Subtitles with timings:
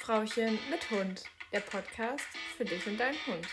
[0.00, 2.24] Frauchen mit Hund, der Podcast
[2.56, 3.46] für dich und deinen Hund.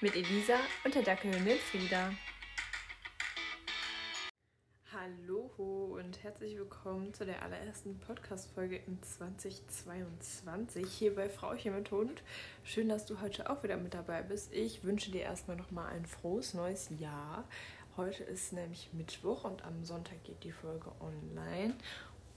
[0.00, 2.10] Mit Elisa und der Dackelhündin Frieda.
[4.92, 12.24] Hallo und herzlich willkommen zu der allerersten Podcast-Folge in 2022 hier bei Frauchen mit Hund.
[12.64, 14.52] Schön, dass du heute auch wieder mit dabei bist.
[14.52, 17.44] Ich wünsche dir erstmal nochmal ein frohes neues Jahr.
[17.96, 21.74] Heute ist nämlich Mittwoch und am Sonntag geht die Folge online.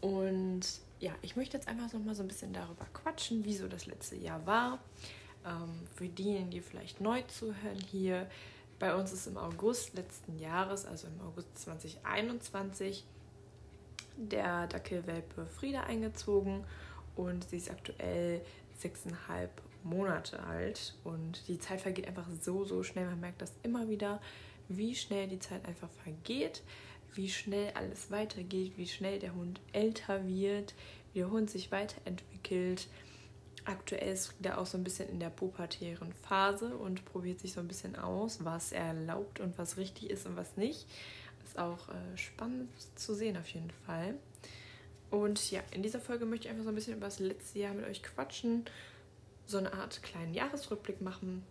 [0.06, 0.62] Und
[1.00, 4.16] ja, ich möchte jetzt einfach noch mal so ein bisschen darüber quatschen, wieso das letzte
[4.16, 4.78] Jahr war.
[5.44, 8.30] Ähm, für diejenigen, die vielleicht neu zuhören hier,
[8.78, 13.04] bei uns ist im August letzten Jahres, also im August 2021,
[14.16, 16.64] der Dackelwelpe Frieda eingezogen
[17.16, 18.42] und sie ist aktuell
[18.78, 23.06] sechseinhalb Monate alt und die Zeit vergeht einfach so, so schnell.
[23.06, 24.22] Man merkt das immer wieder,
[24.68, 26.62] wie schnell die Zeit einfach vergeht
[27.16, 30.74] wie schnell alles weitergeht, wie schnell der Hund älter wird,
[31.14, 32.88] wie der Hund sich weiterentwickelt.
[33.66, 37.60] Aktuell ist Frieda auch so ein bisschen in der pubertären Phase und probiert sich so
[37.60, 40.86] ein bisschen aus, was er erlaubt und was richtig ist und was nicht.
[41.44, 44.16] Ist auch äh, spannend zu sehen auf jeden Fall.
[45.10, 47.74] Und ja, in dieser Folge möchte ich einfach so ein bisschen über das letzte Jahr
[47.74, 48.66] mit euch quatschen,
[49.46, 51.44] so eine Art kleinen Jahresrückblick machen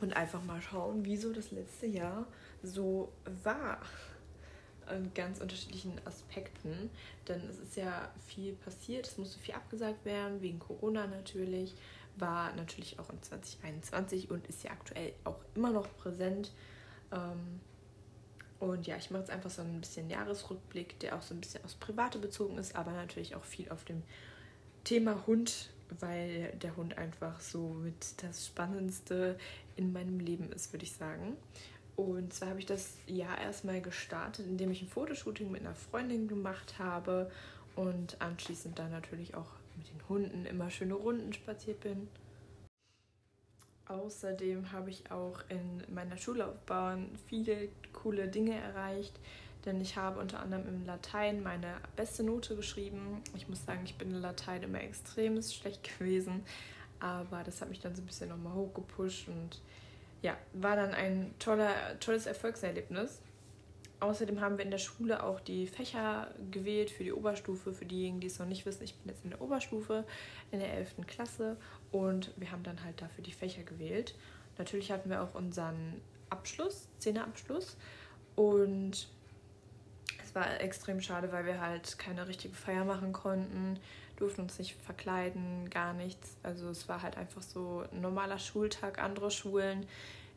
[0.00, 2.26] und einfach mal schauen, wieso das letzte Jahr
[2.62, 3.78] so war.
[4.90, 6.90] In ganz unterschiedlichen Aspekten.
[7.28, 11.74] Denn es ist ja viel passiert, es musste viel abgesagt werden, wegen Corona natürlich.
[12.16, 16.50] War natürlich auch in 2021 und ist ja aktuell auch immer noch präsent.
[17.12, 17.60] Ähm,
[18.58, 21.64] und ja, ich mache jetzt einfach so ein bisschen Jahresrückblick, der auch so ein bisschen
[21.64, 24.02] aufs Private bezogen ist, aber natürlich auch viel auf dem
[24.84, 29.36] Thema Hund, weil der Hund einfach so mit das Spannendste
[29.74, 31.36] in meinem Leben ist, würde ich sagen.
[31.96, 36.26] Und zwar habe ich das Jahr erstmal gestartet, indem ich ein Fotoshooting mit einer Freundin
[36.26, 37.30] gemacht habe
[37.76, 42.08] und anschließend dann natürlich auch mit den Hunden immer schöne Runden spaziert bin.
[43.86, 49.18] Außerdem habe ich auch in meiner Schullaufbahn viele coole Dinge erreicht,
[49.66, 53.22] denn ich habe unter anderem im Latein meine beste Note geschrieben.
[53.36, 56.42] Ich muss sagen, ich bin in Latein immer extrem schlecht gewesen,
[57.00, 59.60] aber das hat mich dann so ein bisschen nochmal hochgepusht und
[60.22, 63.20] ja, war dann ein toller, tolles Erfolgserlebnis.
[64.00, 67.72] Außerdem haben wir in der Schule auch die Fächer gewählt für die Oberstufe.
[67.72, 70.04] Für diejenigen, die es noch nicht wissen, ich bin jetzt in der Oberstufe,
[70.50, 71.06] in der 11.
[71.06, 71.56] Klasse
[71.92, 74.16] und wir haben dann halt dafür die Fächer gewählt.
[74.58, 76.00] Natürlich hatten wir auch unseren
[76.30, 77.76] Abschluss, Zehnerabschluss
[78.34, 79.08] und
[80.22, 83.78] es war extrem schade, weil wir halt keine richtige Feier machen konnten,
[84.22, 86.36] durften uns nicht verkleiden, gar nichts.
[86.42, 89.02] Also es war halt einfach so ein normaler Schultag.
[89.02, 89.86] Andere Schulen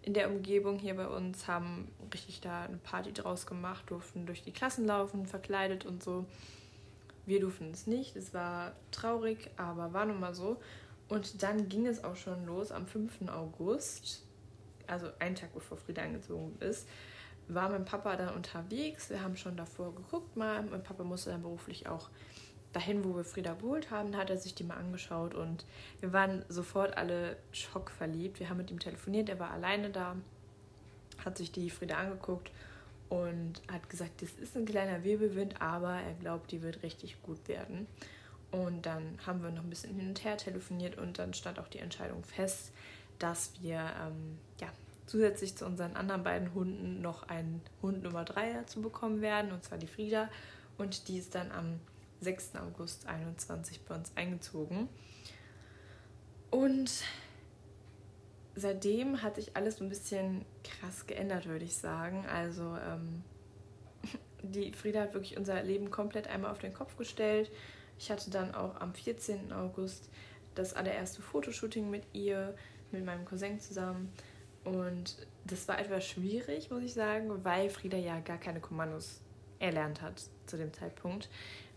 [0.01, 4.43] in der Umgebung hier bei uns haben richtig da eine Party draus gemacht, durften durch
[4.43, 6.25] die Klassen laufen, verkleidet und so.
[7.25, 8.15] Wir durften es nicht.
[8.15, 10.61] Es war traurig, aber war nun mal so.
[11.07, 13.29] Und dann ging es auch schon los am 5.
[13.29, 14.23] August,
[14.87, 16.87] also einen Tag bevor Frieda angezogen ist
[17.47, 19.09] war mein Papa dann unterwegs.
[19.09, 20.63] Wir haben schon davor geguckt mal.
[20.63, 22.09] Mein Papa musste dann beruflich auch
[22.75, 24.15] dahin, wo wir Frieda geholt haben.
[24.17, 25.65] Hat er sich die mal angeschaut und
[26.01, 28.39] wir waren sofort alle schockverliebt.
[28.39, 30.15] Wir haben mit ihm telefoniert, er war alleine da,
[31.23, 32.51] hat sich die Frieda angeguckt
[33.09, 37.47] und hat gesagt, das ist ein kleiner Wirbelwind, aber er glaubt, die wird richtig gut
[37.47, 37.87] werden.
[38.51, 41.67] Und dann haben wir noch ein bisschen hin und her telefoniert und dann stand auch
[41.67, 42.71] die Entscheidung fest,
[43.19, 44.67] dass wir ähm, ja,
[45.05, 49.63] zusätzlich zu unseren anderen beiden Hunden noch einen Hund Nummer 3 dazu bekommen werden, und
[49.63, 50.29] zwar die Frieda.
[50.77, 51.79] Und die ist dann am
[52.21, 52.55] 6.
[52.55, 54.89] August 2021 bei uns eingezogen.
[56.51, 57.03] Und
[58.55, 62.25] seitdem hat sich alles ein bisschen krass geändert, würde ich sagen.
[62.25, 63.23] Also ähm,
[64.43, 67.51] die Frieda hat wirklich unser Leben komplett einmal auf den Kopf gestellt.
[67.97, 69.51] Ich hatte dann auch am 14.
[69.53, 70.09] August
[70.53, 72.55] das allererste Fotoshooting mit ihr,
[72.91, 74.11] mit meinem Cousin zusammen.
[74.63, 79.21] Und das war etwas schwierig, muss ich sagen, weil Frieda ja gar keine Kommandos
[79.59, 81.29] erlernt hat zu dem Zeitpunkt.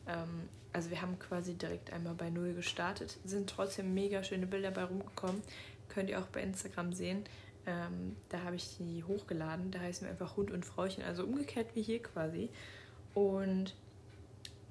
[0.08, 4.70] Ähm, also wir haben quasi direkt einmal bei Null gestartet, sind trotzdem mega schöne Bilder
[4.70, 5.42] bei rumgekommen.
[5.88, 7.24] Könnt ihr auch bei Instagram sehen.
[7.66, 9.70] Ähm, da habe ich die hochgeladen.
[9.70, 12.50] Da heißen wir einfach Hund und Frauchen, also umgekehrt wie hier quasi.
[13.14, 13.74] Und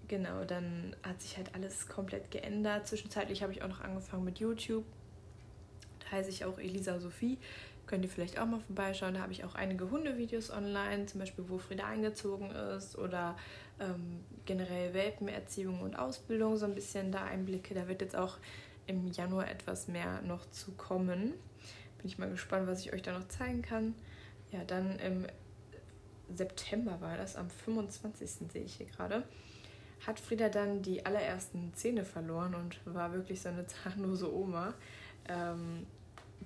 [0.07, 2.87] genau, dann hat sich halt alles komplett geändert.
[2.87, 4.85] Zwischenzeitlich habe ich auch noch angefangen mit YouTube.
[5.99, 7.37] Da heiße ich auch Elisa Sophie.
[7.87, 9.13] Könnt ihr vielleicht auch mal vorbeischauen.
[9.13, 13.37] Da habe ich auch einige Hundevideos online, zum Beispiel, wo Frieda eingezogen ist oder
[13.79, 17.73] ähm, generell Welpenerziehung und Ausbildung, so ein bisschen da Einblicke.
[17.73, 18.37] Da wird jetzt auch
[18.87, 21.33] im Januar etwas mehr noch zu kommen.
[21.97, 23.95] Bin ich mal gespannt, was ich euch da noch zeigen kann.
[24.51, 25.25] Ja, dann im
[26.33, 28.51] September war das, am 25.
[28.51, 29.23] sehe ich hier gerade,
[30.05, 34.73] hat Frieda dann die allerersten Zähne verloren und war wirklich so eine zahnlose Oma.
[35.29, 35.85] Ähm,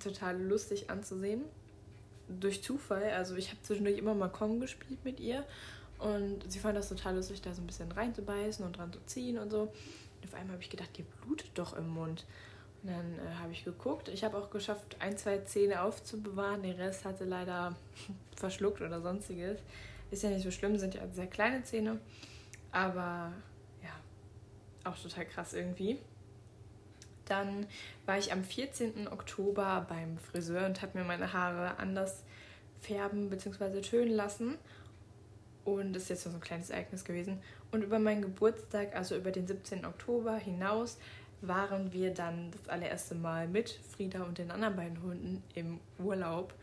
[0.02, 1.42] total lustig anzusehen.
[2.28, 5.46] Durch Zufall, also ich habe zwischendurch immer mal Kong gespielt mit ihr
[6.02, 9.38] und sie fand das total lustig, da so ein bisschen reinzubeißen und dran zu ziehen
[9.38, 9.62] und so.
[9.62, 12.26] Und auf einmal habe ich gedacht, die blutet doch im Mund.
[12.82, 14.08] Und dann äh, habe ich geguckt.
[14.10, 16.64] Ich habe auch geschafft, ein, zwei Zähne aufzubewahren.
[16.64, 17.76] Den Rest hatte leider
[18.36, 19.60] verschluckt oder sonstiges.
[20.10, 22.00] Ist ja nicht so schlimm, sind ja sehr kleine Zähne.
[22.72, 23.32] Aber
[23.84, 26.00] ja, auch total krass irgendwie.
[27.32, 27.66] Dann
[28.06, 29.08] war ich am 14.
[29.08, 32.24] Oktober beim Friseur und habe mir meine Haare anders
[32.82, 33.80] färben bzw.
[33.80, 34.58] tönen lassen.
[35.64, 37.40] Und das ist jetzt so ein kleines Ereignis gewesen.
[37.72, 39.86] Und über meinen Geburtstag, also über den 17.
[39.86, 40.98] Oktober hinaus,
[41.40, 46.54] waren wir dann das allererste Mal mit Frieda und den anderen beiden Hunden im Urlaub.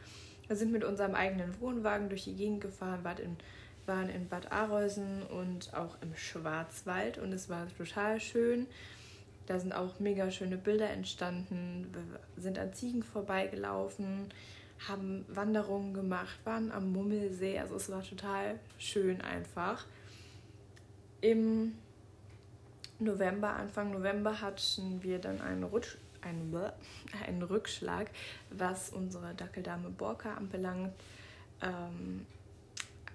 [0.48, 3.04] Wir sind mit unserem eigenen Wohnwagen durch die Gegend gefahren,
[3.86, 8.66] waren in Bad Arolsen und auch im Schwarzwald und es war total schön.
[9.48, 11.90] Da sind auch mega schöne Bilder entstanden.
[12.34, 14.28] Wir sind an Ziegen vorbeigelaufen,
[14.86, 17.58] haben Wanderungen gemacht, waren am Mummelsee.
[17.58, 19.86] Also es war total schön einfach.
[21.22, 21.78] Im
[22.98, 26.54] November, Anfang November hatten wir dann einen, Rutsch, einen,
[27.26, 28.10] einen Rückschlag,
[28.50, 30.92] was unsere Dackeldame Borka anbelangt.
[31.62, 32.26] Ähm,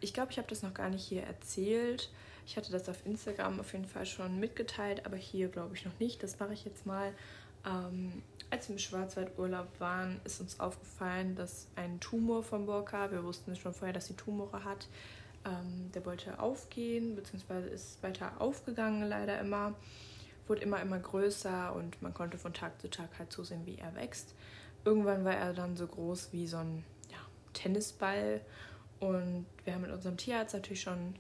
[0.02, 2.10] ich glaube, ich habe das noch gar nicht hier erzählt.
[2.46, 5.98] Ich hatte das auf Instagram auf jeden Fall schon mitgeteilt, aber hier glaube ich noch
[6.00, 6.22] nicht.
[6.24, 7.14] Das mache ich jetzt mal.
[7.66, 13.24] Ähm, als wir im Schwarzwaldurlaub waren, ist uns aufgefallen, dass ein Tumor von Borka, wir
[13.24, 14.88] wussten schon vorher, dass sie Tumore hat,
[15.46, 19.74] ähm, der wollte aufgehen, beziehungsweise ist weiter aufgegangen leider immer,
[20.48, 23.96] wurde immer, immer größer und man konnte von Tag zu Tag halt zusehen, wie er
[23.96, 24.36] wächst.
[24.86, 27.18] Irgendwann war er dann so groß wie so ein ja,
[27.54, 28.42] Tennisball
[29.00, 31.16] und wir haben mit unserem Tierarzt natürlich schon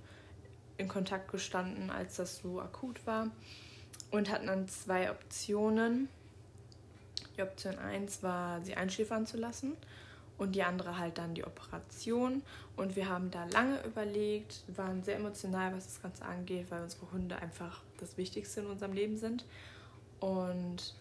[0.77, 3.27] in Kontakt gestanden, als das so akut war
[4.11, 6.09] und hatten dann zwei Optionen.
[7.35, 9.73] Die Option 1 war, sie einschläfern zu lassen
[10.37, 12.43] und die andere halt dann die Operation.
[12.75, 17.11] Und wir haben da lange überlegt, waren sehr emotional, was das Ganze angeht, weil unsere
[17.11, 19.45] Hunde einfach das Wichtigste in unserem Leben sind.
[20.19, 20.95] Und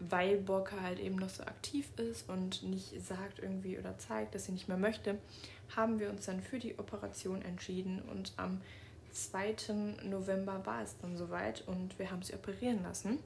[0.00, 4.46] weil Borka halt eben noch so aktiv ist und nicht sagt irgendwie oder zeigt, dass
[4.46, 5.18] sie nicht mehr möchte,
[5.76, 8.60] haben wir uns dann für die Operation entschieden und am
[9.12, 9.56] 2.
[10.04, 13.18] November war es dann soweit und wir haben sie operieren lassen.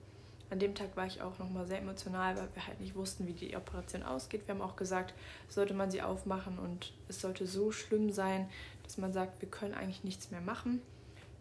[0.51, 3.33] An dem Tag war ich auch nochmal sehr emotional, weil wir halt nicht wussten, wie
[3.33, 4.47] die Operation ausgeht.
[4.47, 5.15] Wir haben auch gesagt,
[5.49, 8.49] sollte man sie aufmachen und es sollte so schlimm sein,
[8.83, 10.81] dass man sagt, wir können eigentlich nichts mehr machen,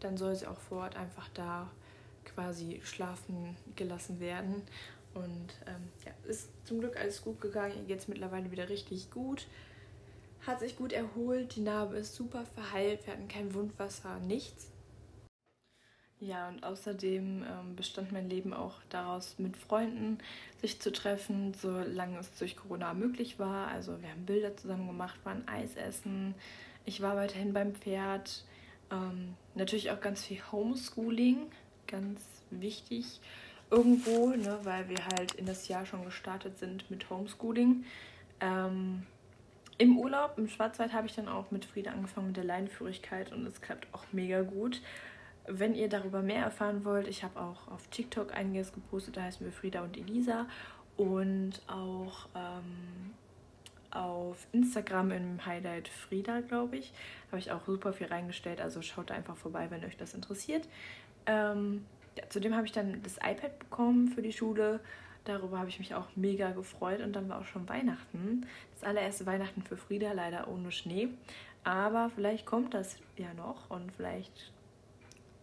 [0.00, 1.70] dann soll sie auch vor Ort einfach da
[2.26, 4.62] quasi schlafen gelassen werden.
[5.18, 7.74] Und ähm, ja, ist zum Glück alles gut gegangen.
[7.76, 9.46] Ihr geht es mittlerweile wieder richtig gut.
[10.46, 11.56] Hat sich gut erholt.
[11.56, 13.06] Die Narbe ist super verheilt.
[13.06, 14.70] Wir hatten kein Wundwasser, nichts.
[16.20, 20.18] Ja, und außerdem ähm, bestand mein Leben auch daraus, mit Freunden
[20.60, 23.68] sich zu treffen, solange es durch Corona möglich war.
[23.68, 26.34] Also wir haben Bilder zusammen gemacht, waren Eis essen.
[26.84, 28.44] Ich war weiterhin beim Pferd.
[28.90, 31.52] Ähm, natürlich auch ganz viel Homeschooling,
[31.86, 32.20] ganz
[32.50, 33.20] wichtig
[33.70, 37.84] irgendwo, ne, weil wir halt in das Jahr schon gestartet sind mit Homeschooling.
[38.40, 39.06] Ähm,
[39.78, 43.46] Im Urlaub, im Schwarzwald, habe ich dann auch mit Frieda angefangen mit der Leinenführigkeit und
[43.46, 44.80] es klappt auch mega gut.
[45.46, 49.44] Wenn ihr darüber mehr erfahren wollt, ich habe auch auf TikTok einiges gepostet, da heißen
[49.44, 50.46] wir Frieda und Elisa.
[50.96, 53.14] Und auch ähm,
[53.90, 56.92] auf Instagram im Highlight Frieda, glaube ich,
[57.28, 58.60] habe ich auch super viel reingestellt.
[58.60, 60.68] Also schaut da einfach vorbei, wenn euch das interessiert.
[61.24, 61.86] Ähm,
[62.18, 64.80] ja, zudem habe ich dann das iPad bekommen für die Schule.
[65.24, 67.00] Darüber habe ich mich auch mega gefreut.
[67.00, 68.46] Und dann war auch schon Weihnachten.
[68.74, 71.08] Das allererste Weihnachten für Frieda, leider ohne Schnee.
[71.64, 74.52] Aber vielleicht kommt das ja noch und vielleicht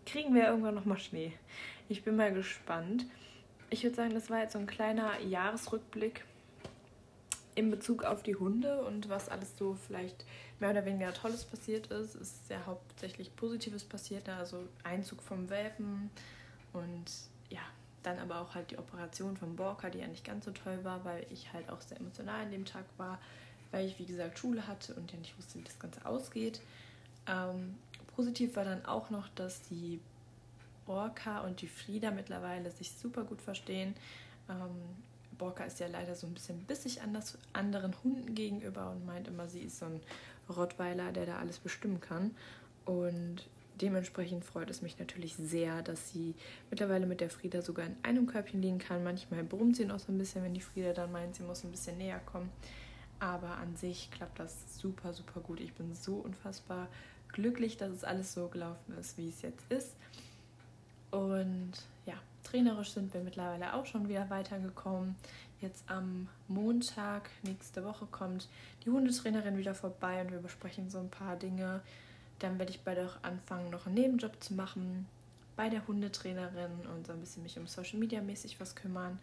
[0.05, 1.33] kriegen wir irgendwann nochmal Schnee.
[1.87, 3.05] Ich bin mal gespannt.
[3.69, 6.25] Ich würde sagen, das war jetzt so ein kleiner Jahresrückblick
[7.55, 10.25] in Bezug auf die Hunde und was alles so vielleicht
[10.59, 12.15] mehr oder weniger Tolles passiert ist.
[12.15, 14.35] Es ist ja hauptsächlich Positives passiert, ne?
[14.35, 16.09] also Einzug vom Welpen
[16.75, 17.05] und
[17.49, 17.61] ja,
[18.03, 21.03] dann aber auch halt die Operation von Borka, die ja nicht ganz so toll war,
[21.05, 23.19] weil ich halt auch sehr emotional an dem Tag war,
[23.71, 26.61] weil ich wie gesagt Schule hatte und ja nicht wusste, wie das Ganze ausgeht.
[27.27, 27.75] Ähm,
[28.15, 29.99] Positiv war dann auch noch, dass die
[30.85, 33.95] Orca und die Frieda mittlerweile sich super gut verstehen.
[34.49, 34.75] Ähm,
[35.37, 39.47] Borka ist ja leider so ein bisschen bissig anders anderen Hunden gegenüber und meint immer,
[39.49, 40.01] sie ist so ein
[40.49, 42.31] Rottweiler, der da alles bestimmen kann.
[42.85, 43.43] Und
[43.81, 46.35] dementsprechend freut es mich natürlich sehr, dass sie
[46.69, 49.03] mittlerweile mit der Frieda sogar in einem Körbchen liegen kann.
[49.03, 51.71] Manchmal brummt sie noch so ein bisschen, wenn die Frieda dann meint, sie muss ein
[51.71, 52.49] bisschen näher kommen.
[53.19, 55.59] Aber an sich klappt das super, super gut.
[55.59, 56.87] Ich bin so unfassbar
[57.31, 59.95] glücklich, dass es alles so gelaufen ist, wie es jetzt ist.
[61.11, 61.71] Und
[62.05, 65.15] ja, trainerisch sind wir mittlerweile auch schon wieder weitergekommen.
[65.61, 68.49] Jetzt am Montag nächste Woche kommt
[68.83, 71.81] die Hundetrainerin wieder vorbei und wir besprechen so ein paar Dinge.
[72.39, 75.07] Dann werde ich beide auch anfangen, noch einen Nebenjob zu machen
[75.55, 79.19] bei der Hundetrainerin und so ein bisschen mich um Social Media mäßig was kümmern.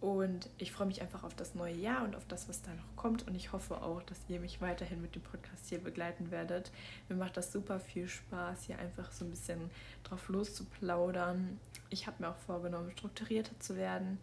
[0.00, 2.96] Und ich freue mich einfach auf das neue Jahr und auf das, was da noch
[2.96, 3.26] kommt.
[3.26, 6.70] Und ich hoffe auch, dass ihr mich weiterhin mit dem Podcast hier begleiten werdet.
[7.08, 9.70] Mir macht das super viel Spaß, hier einfach so ein bisschen
[10.04, 11.58] drauf loszuplaudern.
[11.90, 14.18] Ich habe mir auch vorgenommen, strukturierter zu werden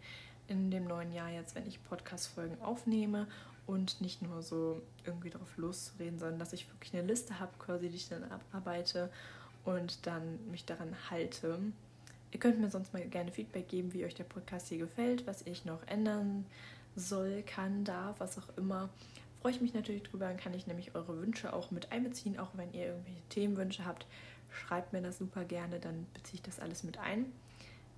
[0.48, 3.26] in dem neuen Jahr jetzt, wenn ich Podcast-Folgen aufnehme
[3.66, 7.88] und nicht nur so irgendwie drauf loszureden, sondern dass ich wirklich eine Liste habe, quasi,
[7.88, 9.10] die ich dann abarbeite
[9.64, 11.58] und dann mich daran halte.
[12.32, 15.42] Ihr könnt mir sonst mal gerne Feedback geben, wie euch der Podcast hier gefällt, was
[15.42, 16.46] ich noch ändern
[16.94, 18.88] soll, kann, darf, was auch immer.
[19.40, 22.50] Freue ich mich natürlich drüber, dann kann ich nämlich eure Wünsche auch mit einbeziehen, auch
[22.54, 24.06] wenn ihr irgendwelche Themenwünsche habt.
[24.50, 27.26] Schreibt mir das super gerne, dann beziehe ich das alles mit ein.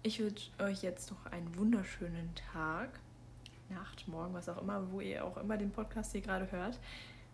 [0.05, 3.01] Ich wünsche euch jetzt noch einen wunderschönen Tag,
[3.69, 6.79] Nacht, Morgen, was auch immer, wo ihr auch immer den Podcast hier gerade hört.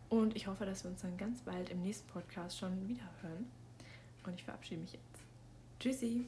[0.08, 3.46] Und ich hoffe, dass wir uns dann ganz bald im nächsten Podcast schon wieder hören.
[4.26, 5.26] Und ich verabschiede mich jetzt.
[5.78, 6.26] Tschüssi!